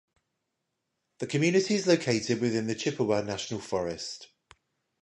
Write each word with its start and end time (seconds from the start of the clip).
The 1.19 1.27
community 1.27 1.75
is 1.75 1.85
located 1.85 2.41
within 2.41 2.65
the 2.65 2.73
Chippewa 2.73 3.21
National 3.21 3.59
Forest. 3.61 4.29